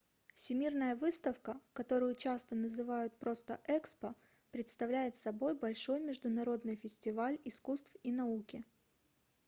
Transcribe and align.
всемирная 0.33 0.95
выставка 0.95 1.61
которую 1.73 2.15
часто 2.15 2.55
называют 2.55 3.13
просто 3.19 3.61
экспо 3.67 4.15
представляет 4.49 5.15
собой 5.15 5.53
большой 5.55 5.99
международный 5.99 6.75
фестиваль 6.75 7.37
искусств 7.45 7.95
и 8.01 8.11
науки 8.11 8.65